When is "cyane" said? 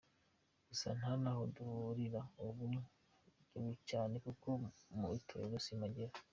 3.89-4.15